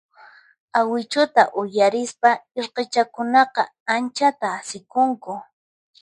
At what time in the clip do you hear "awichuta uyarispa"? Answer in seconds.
0.79-2.31